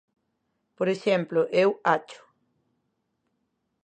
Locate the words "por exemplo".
0.77-1.39